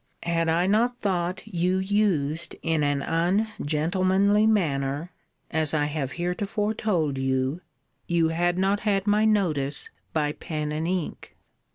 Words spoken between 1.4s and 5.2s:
you used in an ungentlemanly manner,